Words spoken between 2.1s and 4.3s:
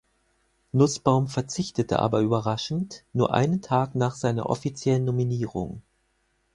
überraschend nur einen Tag nach